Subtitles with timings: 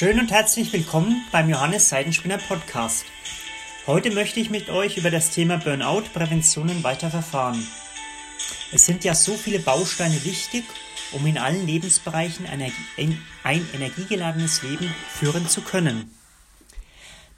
[0.00, 3.04] Schön und herzlich willkommen beim Johannes Seidenspinner Podcast.
[3.86, 7.62] Heute möchte ich mit euch über das Thema Burnout-Präventionen weiter verfahren.
[8.72, 10.64] Es sind ja so viele Bausteine wichtig,
[11.12, 16.10] um in allen Lebensbereichen ein, energiegeladenes Leben führen zu können.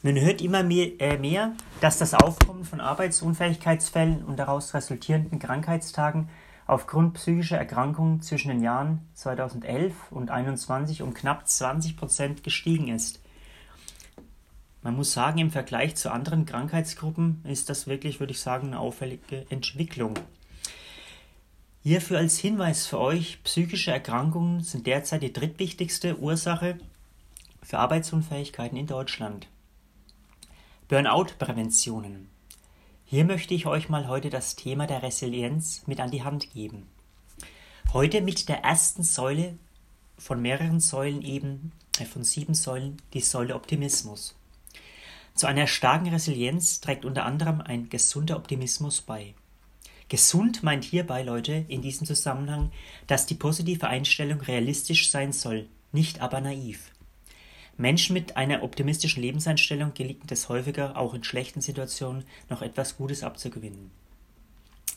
[0.02, 6.28] Man hört immer äh, mehr, dass das Aufkommen von Arbeitsunfähigkeitsfällen und daraus resultierenden Krankheitstagen
[6.66, 13.20] aufgrund psychischer Erkrankungen zwischen den Jahren 2011 und 2021 um knapp 20 Prozent gestiegen ist.
[14.82, 18.80] Man muss sagen, im Vergleich zu anderen Krankheitsgruppen ist das wirklich, würde ich sagen, eine
[18.80, 20.14] auffällige Entwicklung.
[21.84, 26.78] Hierfür als Hinweis für euch, psychische Erkrankungen sind derzeit die drittwichtigste Ursache
[27.62, 29.46] für Arbeitsunfähigkeiten in Deutschland.
[30.88, 32.31] Burnout-Präventionen.
[33.12, 36.86] Hier möchte ich euch mal heute das Thema der Resilienz mit an die Hand geben.
[37.92, 39.58] Heute mit der ersten Säule
[40.16, 44.34] von mehreren Säulen eben, äh von sieben Säulen, die Säule Optimismus.
[45.34, 49.34] Zu einer starken Resilienz trägt unter anderem ein gesunder Optimismus bei.
[50.08, 52.72] Gesund meint hierbei, Leute, in diesem Zusammenhang,
[53.08, 56.90] dass die positive Einstellung realistisch sein soll, nicht aber naiv.
[57.82, 63.24] Menschen mit einer optimistischen Lebenseinstellung gelingt es häufiger, auch in schlechten Situationen noch etwas Gutes
[63.24, 63.90] abzugewinnen.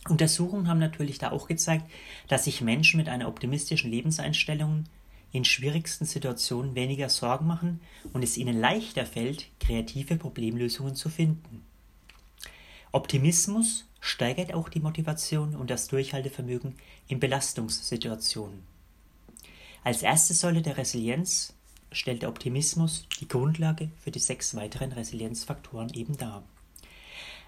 [0.08, 1.90] Untersuchungen haben natürlich da auch gezeigt,
[2.28, 4.84] dass sich Menschen mit einer optimistischen Lebenseinstellung
[5.32, 7.82] in schwierigsten Situationen weniger Sorgen machen
[8.14, 11.66] und es ihnen leichter fällt, kreative Problemlösungen zu finden.
[12.92, 16.76] Optimismus steigert auch die Motivation und das Durchhaltevermögen
[17.08, 18.62] in Belastungssituationen.
[19.84, 21.55] Als erste Säule der Resilienz
[21.96, 26.44] stellt der Optimismus die Grundlage für die sechs weiteren Resilienzfaktoren eben dar.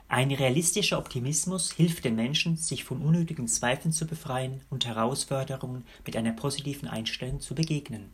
[0.09, 6.15] Ein realistischer Optimismus hilft den Menschen, sich von unnötigen Zweifeln zu befreien und Herausforderungen mit
[6.15, 8.09] einer positiven Einstellung zu begegnen.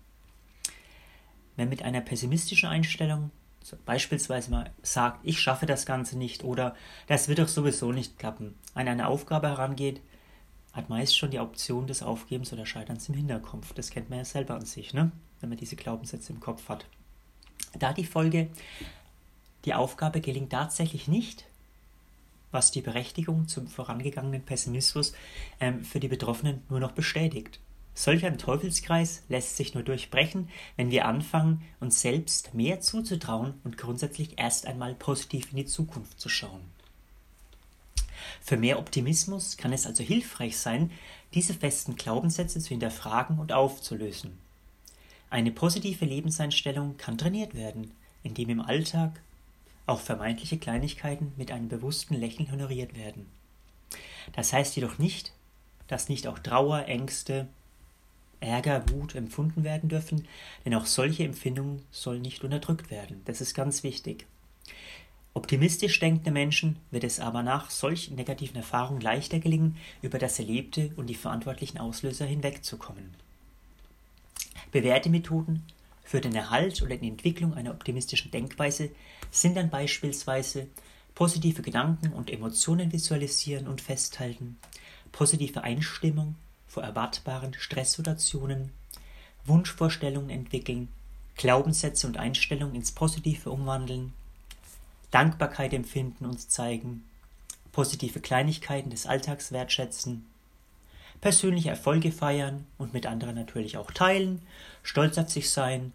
[1.56, 3.30] Wer mit einer pessimistischen Einstellung
[3.86, 6.76] beispielsweise mal sagt, ich schaffe das Ganze nicht oder
[7.08, 10.02] das wird doch sowieso nicht klappen, an eine Aufgabe herangeht,
[10.74, 13.74] hat meist schon die Option des Aufgebens oder Scheiterns im Hinterkopf.
[13.74, 15.12] Das kennt man ja selber an sich, ne?
[15.40, 16.86] wenn man diese Glaubenssätze im Kopf hat.
[17.78, 18.50] Da die Folge,
[19.66, 21.46] die Aufgabe gelingt tatsächlich nicht,
[22.52, 25.14] was die Berechtigung zum vorangegangenen Pessimismus
[25.60, 27.60] ähm, für die Betroffenen nur noch bestätigt.
[27.96, 33.78] Solch ein Teufelskreis lässt sich nur durchbrechen, wenn wir anfangen, uns selbst mehr zuzutrauen und
[33.78, 36.62] grundsätzlich erst einmal positiv in die Zukunft zu schauen.
[38.44, 40.92] Für mehr Optimismus kann es also hilfreich sein,
[41.34, 44.38] diese festen Glaubenssätze zu hinterfragen und aufzulösen.
[45.30, 49.22] Eine positive Lebenseinstellung kann trainiert werden, indem im Alltag
[49.86, 53.28] auch vermeintliche Kleinigkeiten mit einem bewussten Lächeln honoriert werden.
[54.34, 55.32] Das heißt jedoch nicht,
[55.88, 57.48] dass nicht auch Trauer, Ängste,
[58.42, 60.28] Ärger, Wut empfunden werden dürfen,
[60.66, 63.22] denn auch solche Empfindungen sollen nicht unterdrückt werden.
[63.24, 64.26] Das ist ganz wichtig.
[65.36, 70.92] Optimistisch denkende Menschen wird es aber nach solchen negativen Erfahrungen leichter gelingen, über das Erlebte
[70.96, 73.16] und die verantwortlichen Auslöser hinwegzukommen.
[74.72, 75.64] Bewährte Methoden
[76.04, 78.92] für den Erhalt oder die Entwicklung einer optimistischen Denkweise
[79.32, 80.68] sind dann beispielsweise
[81.16, 84.58] positive Gedanken und Emotionen visualisieren und festhalten,
[85.12, 86.36] positive Einstimmung
[86.68, 88.72] vor erwartbaren Stresssituationen,
[89.46, 90.90] Wunschvorstellungen entwickeln,
[91.38, 94.14] Glaubenssätze und Einstellungen ins Positive umwandeln,
[95.14, 97.04] Dankbarkeit empfinden und zeigen,
[97.72, 100.26] positive Kleinigkeiten des Alltags wertschätzen,
[101.22, 104.42] persönliche Erfolge feiern und mit anderen natürlich auch teilen,
[104.82, 105.94] stolz auf sich sein,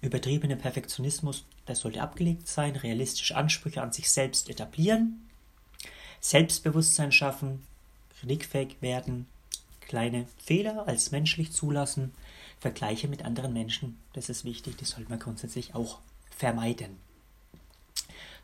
[0.00, 5.28] übertriebene Perfektionismus, das sollte abgelegt sein, realistische Ansprüche an sich selbst etablieren,
[6.20, 7.66] Selbstbewusstsein schaffen,
[8.18, 9.26] kritikfähig werden,
[9.82, 12.14] kleine Fehler als menschlich zulassen,
[12.60, 15.98] Vergleiche mit anderen Menschen, das ist wichtig, das sollte man grundsätzlich auch
[16.30, 16.96] vermeiden.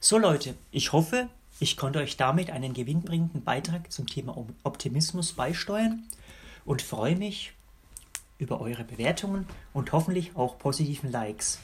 [0.02, 1.28] So Leute, ich hoffe,
[1.58, 6.04] ich konnte euch damit einen gewinnbringenden Beitrag zum Thema Optimismus beisteuern
[6.64, 7.52] und freue mich
[8.38, 11.58] über eure Bewertungen und hoffentlich auch positiven Likes.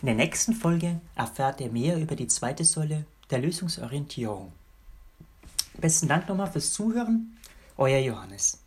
[0.00, 4.50] In der nächsten Folge erfahrt ihr mehr über die zweite Säule der Lösungsorientierung.
[5.76, 7.36] Besten Dank nochmal fürs Zuhören,
[7.76, 8.63] euer Johannes.